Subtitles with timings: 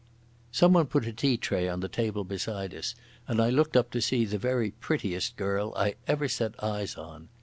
[0.51, 2.95] Someone put a tea tray on the table beside us,
[3.27, 7.29] and I looked up to see the very prettiest girl I ever set eyes on.